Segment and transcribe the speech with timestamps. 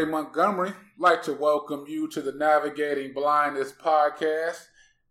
[0.00, 0.72] Ray Montgomery.
[0.96, 4.64] like to welcome you to the Navigating Blindness podcast.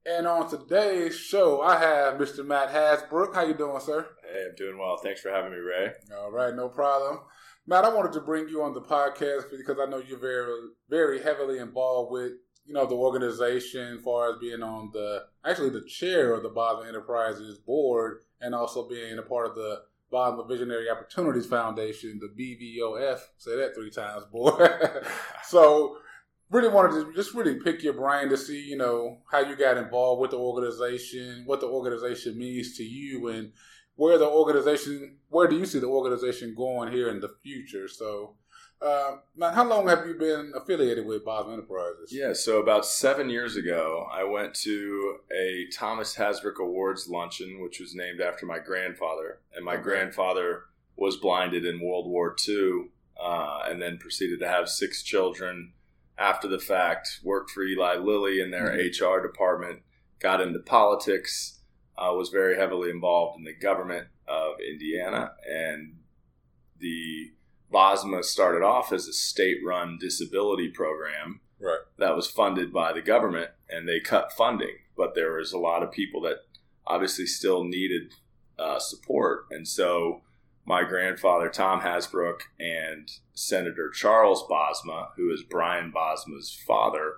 [0.04, 2.44] And on today's show, I have Mr.
[2.44, 3.36] Matt Hasbrook.
[3.36, 4.08] How you doing, sir?
[4.23, 4.98] Hey, I'm doing well.
[4.98, 5.91] Thanks for having me, Ray.
[6.18, 7.20] All right, no problem.
[7.68, 10.52] Matt, I wanted to bring you on the podcast because I know you're very,
[10.90, 12.32] very heavily involved with,
[12.66, 16.49] you know, the organization as far as being on the, actually the chair of the
[16.49, 22.27] Bosma Enterprises board and also being a part of the Bosma Visionary Opportunities Foundation, the
[22.27, 23.20] BVOF.
[23.38, 24.68] Say that three times, boy.
[25.44, 25.98] so,
[26.49, 29.77] really wanted to just really pick your brain to see, you know, how you got
[29.77, 33.52] involved with the organization, what the organization means to you, and
[33.95, 37.88] where the organization, where do you see the organization going here in the future?
[37.88, 38.35] So,
[38.82, 42.12] uh, now, how long have you been affiliated with Bosma Enterprises?
[42.12, 47.80] Yeah, so about seven years ago, I went to a Thomas Hasbrook Awards luncheon, which
[47.80, 49.40] was named after my grandfather.
[49.54, 49.84] And my okay.
[49.84, 50.63] grandfather
[50.96, 52.90] was blinded in World War II
[53.21, 55.74] uh, and then proceeded to have six children
[56.18, 59.05] after the fact, worked for Eli Lilly in their mm-hmm.
[59.05, 59.80] HR department,
[60.20, 61.60] got into politics,
[61.98, 65.96] uh, was very heavily involved in the government of Indiana, and
[66.80, 67.31] the
[67.73, 71.79] Bosma started off as a state-run disability program right.
[71.97, 74.78] that was funded by the government, and they cut funding.
[74.97, 76.38] But there was a lot of people that
[76.88, 78.13] obviously still needed
[78.57, 80.22] uh, support, and so
[80.66, 87.16] my grandfather Tom Hasbrook and Senator Charles Bosma, who is Brian Bosma's father,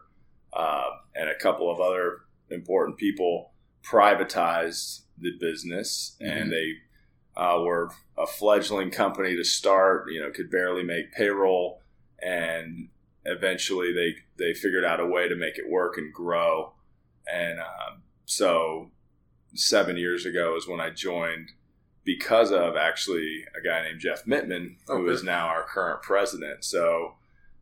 [0.54, 3.52] uh, and a couple of other important people
[3.84, 6.32] privatized the business, mm-hmm.
[6.32, 6.74] and they
[7.36, 10.12] uh, were a fledgling company to start.
[10.12, 11.82] You know, could barely make payroll,
[12.22, 12.90] and
[13.26, 16.74] eventually they they figured out a way to make it work and grow.
[17.32, 18.92] And um, so,
[19.54, 21.52] seven years ago is when I joined
[22.04, 25.14] because of actually a guy named Jeff Mittman, who okay.
[25.14, 26.64] is now our current president.
[26.64, 27.16] So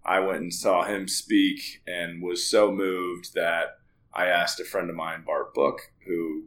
[0.05, 3.79] I went and saw him speak and was so moved that
[4.13, 6.45] I asked a friend of mine, Bart Book, who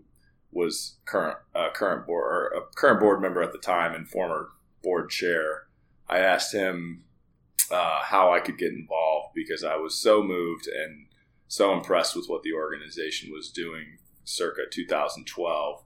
[0.52, 4.48] was current uh, current board a current board member at the time and former
[4.82, 5.64] board chair.
[6.08, 7.04] I asked him
[7.70, 11.06] uh, how I could get involved because I was so moved and
[11.48, 15.82] so impressed with what the organization was doing circa 2012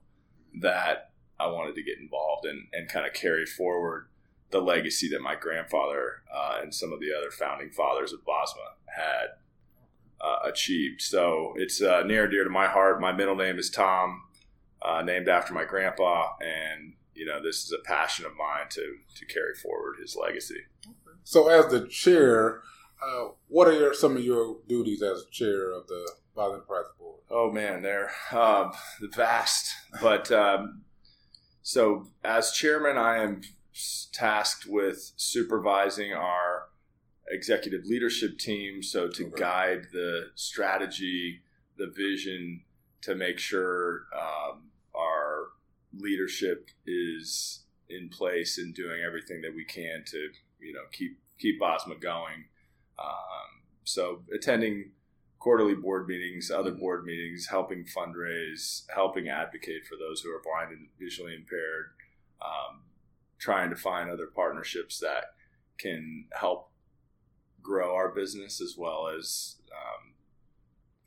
[0.60, 4.08] that I wanted to get involved and, and kind of carry forward
[4.50, 8.76] the legacy that my grandfather uh, and some of the other founding fathers of Bosma
[8.86, 9.26] had
[10.20, 11.02] uh, achieved.
[11.02, 13.00] So it's uh, near and dear to my heart.
[13.00, 14.22] My middle name is Tom
[14.86, 18.96] uh, named after my grandpa, and you know this is a passion of mine to
[19.16, 20.60] to carry forward his legacy.
[21.24, 22.60] So, as the chair,
[23.04, 27.20] uh, what are your, some of your duties as chair of the Bosma Enterprise Board?
[27.30, 28.70] Oh man, they're uh,
[29.12, 29.74] vast.
[30.00, 30.82] But um,
[31.62, 33.40] so, as chairman, I am
[34.12, 36.68] tasked with supervising our
[37.28, 38.84] executive leadership team.
[38.84, 39.40] So, to okay.
[39.40, 41.40] guide the strategy,
[41.76, 42.62] the vision,
[43.02, 44.62] to make sure um,
[45.98, 50.28] leadership is in place and doing everything that we can to
[50.60, 52.44] you know keep keep Bosma going.
[52.98, 54.92] Um, so attending
[55.38, 60.72] quarterly board meetings, other board meetings, helping fundraise, helping advocate for those who are blind
[60.72, 61.92] and visually impaired,
[62.42, 62.82] um,
[63.38, 65.24] trying to find other partnerships that
[65.78, 66.70] can help
[67.62, 70.14] grow our business as well as um,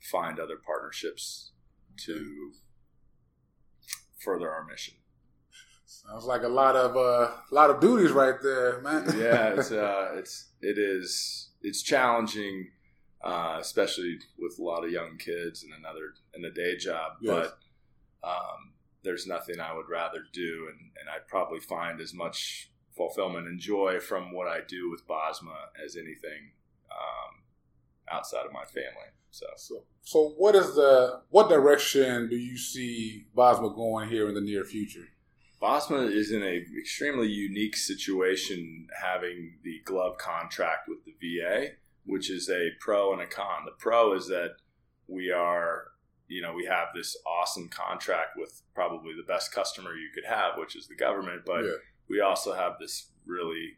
[0.00, 1.50] find other partnerships
[1.96, 2.52] to
[4.20, 4.94] further our mission.
[5.86, 9.04] Sounds like a lot of uh, a lot of duties right there, man.
[9.16, 12.68] yeah, it's uh, it's it is it's challenging,
[13.22, 17.14] uh, especially with a lot of young kids and another and a day job.
[17.20, 17.48] Yes.
[18.22, 18.72] But um,
[19.02, 23.58] there's nothing I would rather do, and, and I'd probably find as much fulfillment and
[23.58, 26.52] joy from what I do with Bosma as anything
[26.90, 27.42] um,
[28.10, 29.10] outside of my family.
[29.30, 29.46] So.
[29.56, 34.40] so, so what is the what direction do you see Bosma going here in the
[34.40, 35.08] near future?
[35.62, 41.72] Bosma is in a extremely unique situation, having the glove contract with the VA,
[42.04, 43.66] which is a pro and a con.
[43.66, 44.56] The pro is that
[45.06, 45.88] we are,
[46.28, 50.56] you know, we have this awesome contract with probably the best customer you could have,
[50.56, 51.72] which is the government, but yeah.
[52.08, 53.76] we also have this really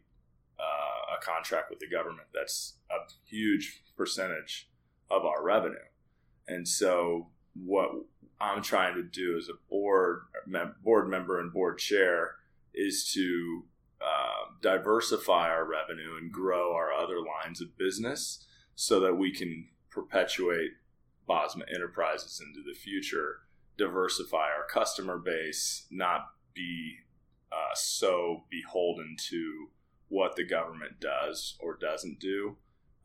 [0.57, 2.95] uh, a contract with the government that's a
[3.25, 4.69] huge percentage
[5.09, 5.75] of our revenue.
[6.47, 7.89] And so what
[8.41, 10.23] I'm trying to do as a board
[10.83, 12.35] board member and board chair
[12.73, 13.63] is to
[14.01, 18.45] uh, diversify our revenue and grow our other lines of business
[18.75, 20.71] so that we can perpetuate
[21.29, 23.41] Bosma Enterprises into the future,
[23.77, 26.95] diversify our customer base, not be
[27.51, 29.69] uh, so beholden to
[30.09, 32.57] what the government does or doesn't do,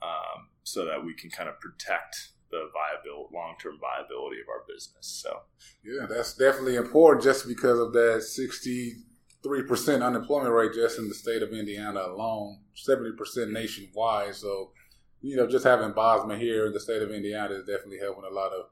[0.02, 4.64] um, so that we can kind of protect the viable long term viability of our
[4.66, 5.06] business.
[5.22, 5.40] So
[5.84, 8.96] yeah, that's definitely important just because of that sixty
[9.42, 14.34] three percent unemployment rate just in the state of Indiana alone, seventy percent nationwide.
[14.34, 14.72] So
[15.20, 18.34] you know, just having Bosma here in the state of Indiana is definitely helping a
[18.34, 18.66] lot of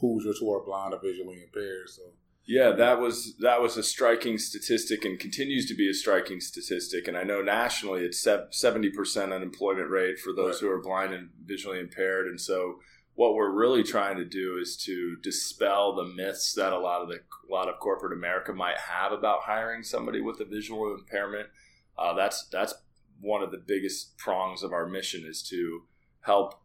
[0.00, 1.88] Hoosiers who are blind or visually impaired.
[1.88, 2.02] So
[2.46, 7.08] yeah, that was that was a striking statistic and continues to be a striking statistic.
[7.08, 10.68] And I know nationally it's seventy percent unemployment rate for those right.
[10.68, 12.26] who are blind and visually impaired.
[12.26, 12.80] And so
[13.14, 17.08] what we're really trying to do is to dispel the myths that a lot of
[17.08, 21.48] the a lot of corporate America might have about hiring somebody with a visual impairment.
[21.96, 22.74] Uh, that's that's
[23.20, 25.84] one of the biggest prongs of our mission is to
[26.20, 26.60] help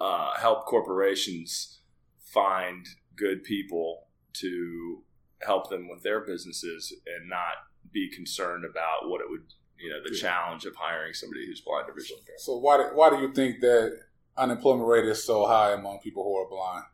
[0.00, 1.80] uh, help corporations
[2.20, 2.86] find
[3.16, 5.02] good people to
[5.42, 7.54] help them with their businesses and not
[7.92, 9.42] be concerned about what it would
[9.78, 10.20] you know the yeah.
[10.20, 12.40] challenge of hiring somebody who's blind or visually impaired.
[12.40, 13.98] So why do, why do you think that
[14.36, 16.84] unemployment rate is so high among people who are blind?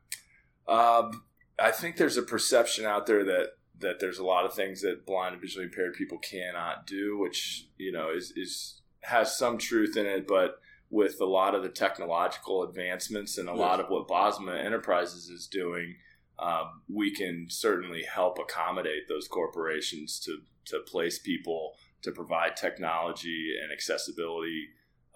[0.69, 1.25] Um,
[1.59, 5.05] I think there's a perception out there that that there's a lot of things that
[5.05, 9.97] blind and visually impaired people cannot do, which you know is is has some truth
[9.97, 10.59] in it, but
[10.91, 13.61] with a lot of the technological advancements and a yes.
[13.61, 15.97] lot of what Bosma Enterprises is doing,
[16.39, 23.55] um, we can certainly help accommodate those corporations to to place people to provide technology
[23.63, 24.69] and accessibility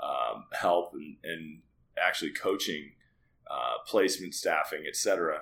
[0.03, 1.61] um, help and, and
[2.03, 2.93] actually coaching,
[3.51, 5.41] uh, placement, staffing, etc.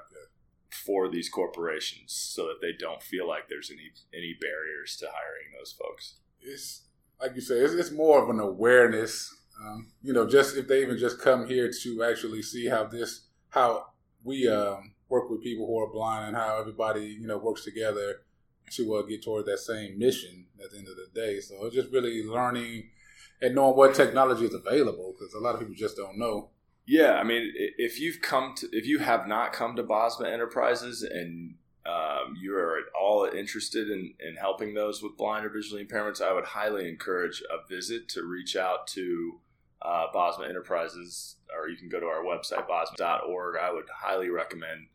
[0.84, 5.52] For these corporations, so that they don't feel like there's any any barriers to hiring
[5.58, 6.16] those folks.
[6.40, 6.82] It's
[7.20, 9.34] like you say, it's, it's more of an awareness.
[9.60, 13.22] Um, you know, just if they even just come here to actually see how this,
[13.48, 13.86] how
[14.22, 18.22] we um, work with people who are blind, and how everybody you know works together
[18.72, 21.40] to uh, get toward that same mission at the end of the day.
[21.40, 22.90] So it's just really learning
[23.40, 26.50] and knowing what technology is available because a lot of people just don't know.
[26.86, 31.02] Yeah, I mean, if you've come to, if you have not come to Bosma Enterprises
[31.02, 35.84] and um, you are at all interested in, in helping those with blind or visually
[35.84, 39.40] impairments, I would highly encourage a visit to reach out to
[39.82, 43.56] uh, Bosma Enterprises, or you can go to our website, bosma.org.
[43.60, 44.86] I would highly recommend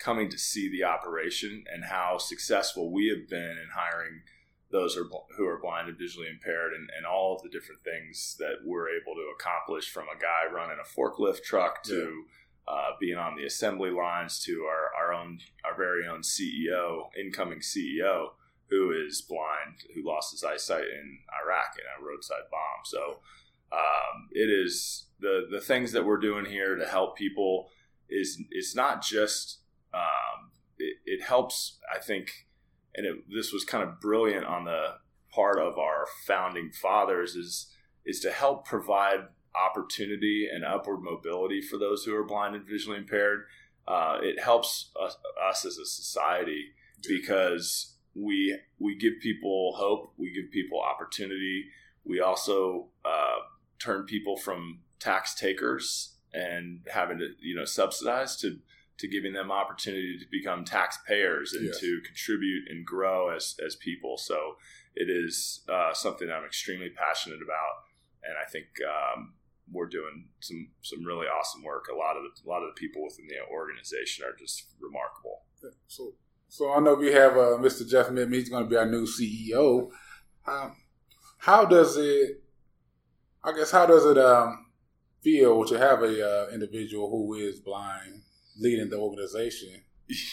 [0.00, 4.22] coming to see the operation and how successful we have been in hiring–
[4.70, 8.36] those are, who are blind and visually impaired and, and all of the different things
[8.38, 12.24] that we're able to accomplish from a guy running a forklift truck to
[12.68, 12.74] yeah.
[12.74, 17.60] uh, being on the assembly lines to our, our own our very own CEO incoming
[17.60, 18.28] CEO
[18.68, 23.18] who is blind who lost his eyesight in Iraq in a roadside bomb so
[23.72, 27.68] um, it is the the things that we're doing here to help people
[28.08, 29.58] is it's not just
[29.94, 32.46] um, it, it helps I think
[32.94, 34.96] and it, this was kind of brilliant on the
[35.32, 37.72] part of our founding fathers is
[38.04, 39.20] is to help provide
[39.54, 43.44] opportunity and upward mobility for those who are blind and visually impaired.
[43.86, 46.66] Uh, it helps us, us, as a society
[47.06, 51.66] because we we give people hope, we give people opportunity.
[52.04, 53.38] We also uh,
[53.78, 58.58] turn people from tax takers and having to you know subsidize to
[59.00, 61.80] to giving them opportunity to become taxpayers and yes.
[61.80, 64.18] to contribute and grow as, as people.
[64.18, 64.56] So
[64.94, 67.84] it is uh, something I'm extremely passionate about,
[68.22, 69.32] and I think um,
[69.72, 71.86] we're doing some some really awesome work.
[71.90, 75.44] A lot of the, a lot of the people within the organization are just remarkable.
[75.86, 76.12] So,
[76.48, 77.88] so I know we have uh, Mr.
[77.88, 78.34] Jeff Mittman.
[78.34, 79.90] He's going to be our new CEO.
[80.46, 80.76] Um,
[81.38, 82.42] how does it?
[83.42, 84.66] I guess how does it um,
[85.22, 88.24] feel to have a uh, individual who is blind
[88.60, 89.82] leading the organization.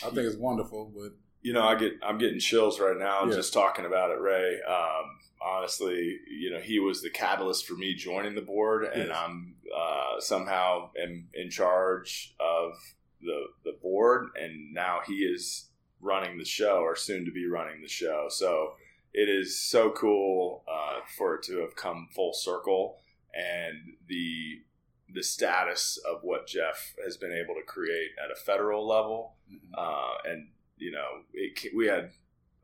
[0.06, 3.36] I think it's wonderful, but you know, I get I'm getting chills right now yeah.
[3.36, 4.60] just talking about it, Ray.
[4.68, 9.18] Um, honestly, you know, he was the catalyst for me joining the board, and yes.
[9.18, 12.74] I'm uh, somehow am in charge of
[13.22, 15.70] the the board, and now he is
[16.02, 18.28] running the show, or soon to be running the show.
[18.30, 18.74] So
[19.14, 22.98] it is so cool uh, for it to have come full circle,
[23.34, 24.62] and the
[25.14, 29.74] the status of what Jeff has been able to create at a federal level, mm-hmm.
[29.78, 30.48] uh, and
[30.78, 32.12] you know, it, we had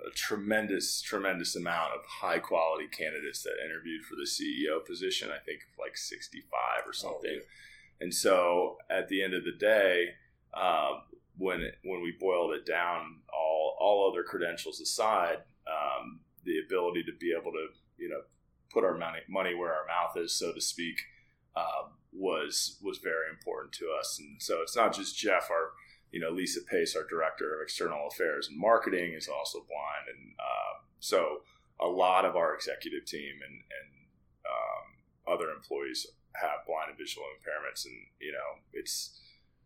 [0.06, 5.30] a tremendous, tremendous amount of high quality candidates that interviewed for the CEO position.
[5.32, 7.32] I think like sixty five or something.
[7.32, 8.02] Oh, yeah.
[8.02, 10.10] And so, at the end of the day,
[10.54, 11.04] um,
[11.38, 17.04] when it, when we boiled it down, all all other credentials aside, um, the ability
[17.04, 18.22] to be able to you know
[18.72, 20.98] put our money money where our mouth is, so to speak.
[21.56, 24.18] Um, was was very important to us.
[24.20, 25.72] And so it's not just Jeff, our
[26.12, 30.34] you know Lisa Pace, our director of external affairs and marketing, is also blind, and
[30.40, 31.42] uh, so
[31.82, 33.90] a lot of our executive team and and
[34.46, 39.20] um, other employees have blind and visual impairments, and you know, it's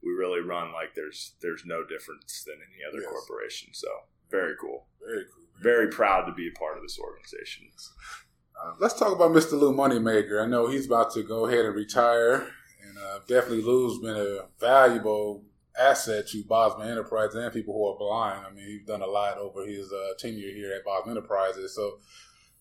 [0.03, 3.09] we really run like there's there's no difference than any other yes.
[3.09, 3.73] corporation.
[3.73, 3.87] So
[4.29, 4.87] very cool.
[5.05, 5.43] Very cool.
[5.61, 7.69] Very proud to be a part of this organization.
[8.61, 9.51] Uh, let's talk about Mr.
[9.53, 10.41] Lou Moneymaker.
[10.41, 12.47] I know he's about to go ahead and retire,
[12.87, 15.43] and uh, definitely Lou's been a valuable
[15.77, 18.45] asset to Bosma Enterprises and people who are blind.
[18.45, 21.75] I mean, he's done a lot over his uh, tenure here at Bosma Enterprises.
[21.75, 21.99] So,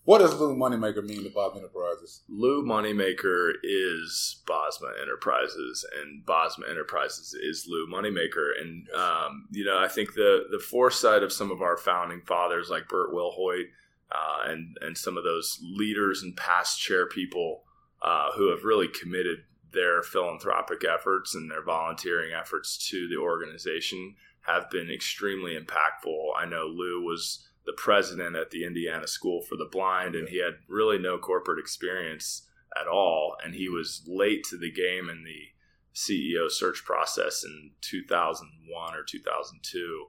[0.04, 2.22] what does Lou Moneymaker mean to Bosma Enterprises?
[2.28, 8.60] Lou Moneymaker is Bosma Enterprises, and Bosma Enterprises is Lou Moneymaker.
[8.60, 12.68] And um, you know, I think the the foresight of some of our founding fathers,
[12.68, 13.64] like Burt Wilhoit,
[14.12, 17.62] uh, and and some of those leaders and past chair people
[18.02, 19.38] uh, who have really committed
[19.72, 26.30] their philanthropic efforts and their volunteering efforts to the organization have been extremely impactful.
[26.38, 30.42] I know Lou was the president at the Indiana School for the Blind, and he
[30.42, 32.48] had really no corporate experience
[32.80, 33.36] at all.
[33.44, 35.48] And he was late to the game in the
[35.94, 40.06] CEO search process in 2001 or 2002.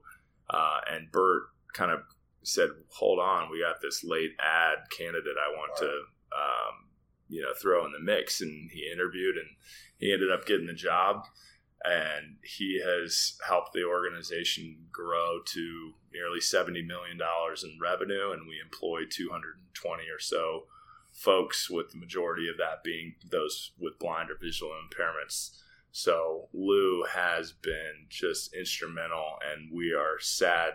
[0.50, 2.02] Uh, and Bert kind of
[2.48, 5.90] said, "Hold on, we got this late ad candidate I want to
[6.36, 6.88] um,
[7.30, 8.42] you know throw in the mix.
[8.42, 9.50] And he interviewed and
[9.98, 11.26] he ended up getting the job.
[11.84, 18.48] And he has helped the organization grow to nearly 70 million dollars in revenue and
[18.48, 20.64] we employ 220 or so
[21.14, 25.62] folks with the majority of that being those with blind or visual impairments.
[25.92, 30.74] So lou has been just instrumental and we are sad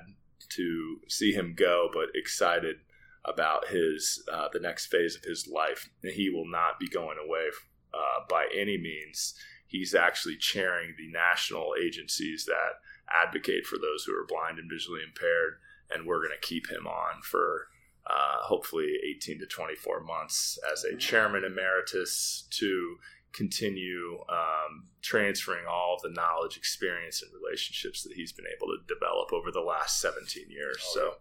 [0.56, 2.76] to see him go but excited
[3.24, 5.88] about his uh, the next phase of his life.
[6.02, 7.46] And He will not be going away
[7.94, 9.34] uh, by any means.
[9.66, 12.80] He's actually chairing the national agencies that
[13.10, 15.54] advocate for those who are blind and visually impaired,
[15.90, 17.68] and we're going to keep him on for
[18.06, 22.96] uh, hopefully 18 to 24 months as a chairman emeritus to
[23.32, 28.94] continue um, transferring all of the knowledge, experience, and relationships that he's been able to
[28.94, 30.78] develop over the last 17 years.
[30.80, 31.12] Oh, so.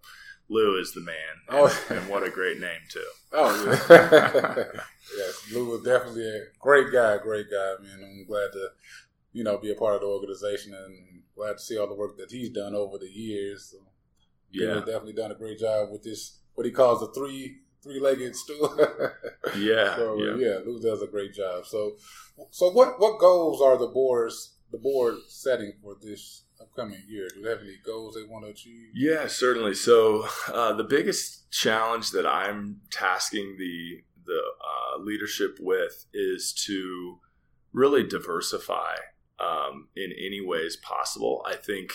[0.49, 1.15] Lou is the man.
[1.47, 3.07] And, oh, and what a great name too.
[3.31, 4.65] Oh yeah,
[5.17, 8.03] yes, Lou was definitely a great guy, great guy, man.
[8.03, 8.67] I'm glad to,
[9.31, 12.17] you know, be a part of the organization and glad to see all the work
[12.17, 13.71] that he's done over the years.
[13.71, 13.77] So,
[14.51, 17.99] yeah, he's definitely done a great job with this what he calls the three three
[17.99, 18.75] legged stool.
[19.57, 20.57] yeah, so, yeah, yeah.
[20.65, 21.65] Lou does a great job.
[21.65, 21.97] So,
[22.49, 27.27] so what what goals are the boards the board setting for this upcoming year?
[27.33, 28.89] Do they have any goals they want to achieve?
[28.93, 29.73] Yeah, certainly.
[29.73, 37.19] So uh, the biggest challenge that I'm tasking the the uh, leadership with is to
[37.73, 38.95] really diversify
[39.39, 41.43] um, in any ways possible.
[41.45, 41.91] I think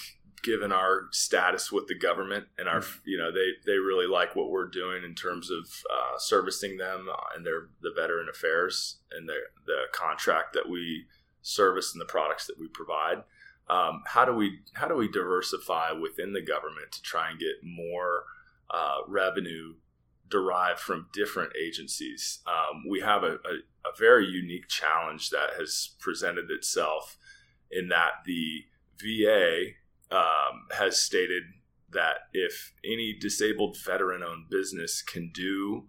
[0.47, 3.00] given our status with the government and our mm-hmm.
[3.05, 7.09] you know they they really like what we're doing in terms of uh, servicing them
[7.35, 11.05] and their the veteran affairs and the the contract that we
[11.43, 13.25] service and the products that we provide
[13.69, 17.57] um, how do we how do we diversify within the government to try and get
[17.65, 18.25] more
[18.71, 19.75] uh, revenue
[20.29, 22.41] derived from different agencies?
[22.47, 27.17] Um, we have a, a, a, very unique challenge that has presented itself
[27.71, 28.65] in that the
[28.99, 29.73] VA
[30.11, 31.43] um, has stated
[31.93, 35.85] that if any disabled veteran-owned business can do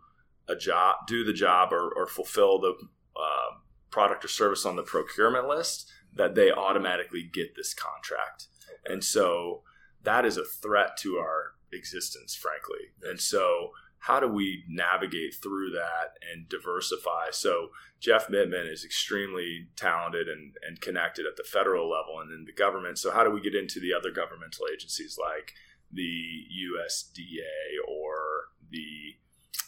[0.48, 2.74] a job, do the job, or, or fulfill the
[3.16, 3.58] uh,
[3.92, 8.48] product or service on the procurement list, that they automatically get this contract.
[8.86, 9.64] And so
[10.04, 12.94] that is a threat to our existence, frankly.
[13.04, 17.32] And so, how do we navigate through that and diversify?
[17.32, 22.46] So, Jeff Mittman is extremely talented and, and connected at the federal level and in
[22.46, 23.00] the government.
[23.00, 25.54] So, how do we get into the other governmental agencies like
[25.92, 29.16] the USDA or the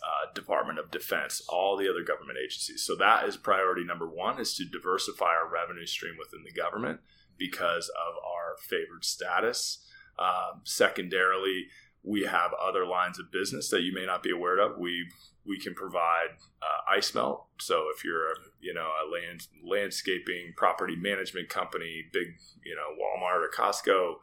[0.04, 2.84] uh, Department of Defense, all the other government agencies.
[2.84, 7.02] So that is priority number one: is to diversify our revenue stream within the government
[7.38, 9.86] because of our favored status.
[10.18, 11.68] Um, secondarily,
[12.04, 14.78] we have other lines of business that you may not be aware of.
[14.78, 15.08] We
[15.46, 17.48] we can provide uh, ice melt.
[17.60, 22.28] So if you're a, you know a land landscaping property management company, big
[22.64, 24.16] you know Walmart or Costco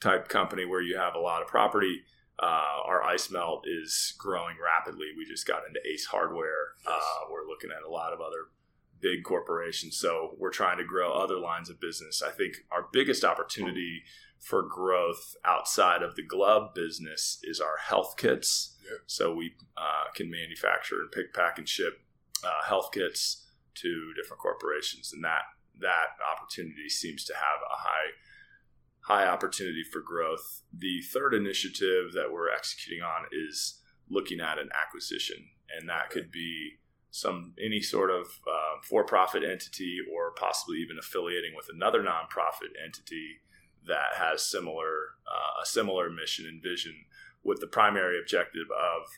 [0.00, 2.02] type company where you have a lot of property,
[2.40, 5.08] uh, our ice melt is growing rapidly.
[5.16, 6.74] We just got into Ace Hardware.
[6.86, 8.50] Uh, we're looking at a lot of other
[9.00, 9.98] big corporations.
[9.98, 12.22] So we're trying to grow other lines of business.
[12.22, 14.02] I think our biggest opportunity
[14.38, 18.76] for growth outside of the glove business is our health kits.
[18.84, 19.00] Yep.
[19.06, 22.00] So we uh, can manufacture and pick, pack, and ship
[22.44, 25.42] uh, health kits to different corporations, and that
[25.80, 28.10] that opportunity seems to have a high
[29.02, 30.62] high opportunity for growth.
[30.76, 36.30] The third initiative that we're executing on is looking at an acquisition, and that could
[36.30, 36.78] be
[37.10, 43.38] some any sort of uh, for-profit entity or possibly even affiliating with another nonprofit entity
[43.86, 46.94] that has similar uh, a similar mission and vision
[47.42, 49.08] with the primary objective of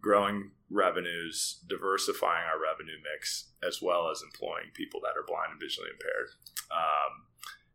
[0.00, 5.60] growing revenues, diversifying our revenue mix, as well as employing people that are blind and
[5.60, 6.28] visually impaired.
[6.70, 7.26] Um,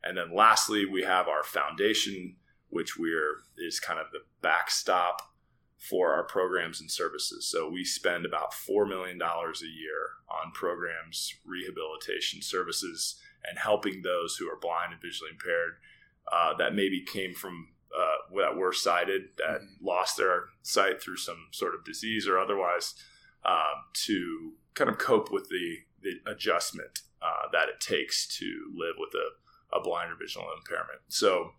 [0.04, 2.36] and then lastly, we have our foundation,
[2.70, 5.22] which we're is kind of the backstop
[5.82, 7.50] for our programs and services.
[7.50, 13.16] So we spend about $4 million a year on programs, rehabilitation services,
[13.50, 15.78] and helping those who are blind and visually impaired
[16.32, 19.86] uh, that maybe came from uh, that were sighted that mm-hmm.
[19.86, 22.94] lost their sight through some sort of disease or otherwise
[23.44, 28.96] um, to kind of cope with the, the adjustment uh, that it takes to live
[28.98, 31.02] with a, a blind or visual impairment.
[31.10, 31.52] So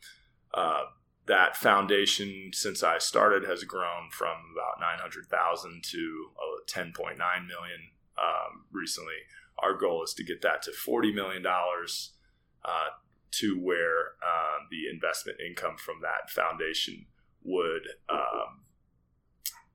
[0.55, 0.85] uh,
[1.27, 6.27] that foundation, since I started, has grown from about 900,000 to
[6.69, 7.81] 10.9 million
[8.19, 9.15] um, recently.
[9.59, 12.89] Our goal is to get that to $40 million uh,
[13.33, 17.07] to where um, the investment income from that foundation
[17.45, 18.63] would um,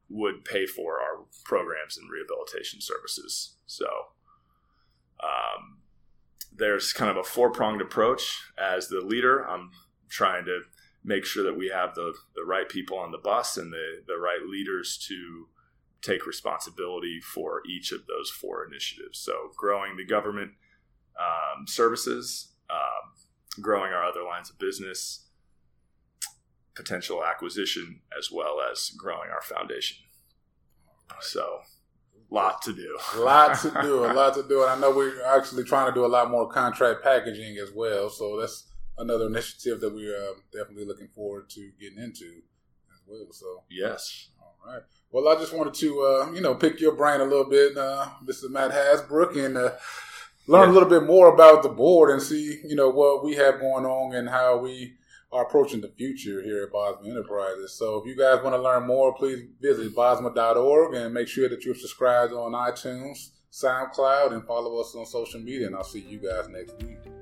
[0.10, 3.56] would pay for our programs and rehabilitation services.
[3.66, 3.88] So
[5.22, 5.80] um,
[6.56, 8.42] there's kind of a four pronged approach.
[8.58, 9.72] As the leader, I'm
[10.10, 10.62] trying to
[11.08, 14.18] make sure that we have the, the right people on the bus and the, the
[14.18, 15.48] right leaders to
[16.02, 19.18] take responsibility for each of those four initiatives.
[19.18, 20.52] So growing the government
[21.18, 25.28] um, services, um, growing our other lines of business,
[26.76, 29.98] potential acquisition, as well as growing our foundation.
[31.22, 31.62] So,
[32.30, 32.98] a lot to do.
[33.16, 34.06] a lot to do.
[34.06, 34.62] A lot to do.
[34.64, 38.10] And I know we're actually trying to do a lot more contract packaging as well.
[38.10, 38.66] So that's
[38.98, 42.42] another initiative that we're uh, definitely looking forward to getting into
[42.94, 43.28] as well.
[43.32, 44.30] So yes.
[44.42, 44.82] All right.
[45.12, 48.10] Well, I just wanted to, uh, you know, pick your brain a little bit, uh,
[48.26, 48.50] Mr.
[48.50, 49.72] Matt Hasbrook, and uh,
[50.48, 50.72] learn yeah.
[50.72, 53.86] a little bit more about the board and see, you know, what we have going
[53.86, 54.96] on and how we
[55.32, 57.74] are approaching the future here at Bosma Enterprises.
[57.74, 61.66] So if you guys want to learn more, please visit bosma.org and make sure that
[61.66, 65.68] you're subscribed on iTunes, SoundCloud, and follow us on social media.
[65.68, 67.17] And I'll see you guys next week.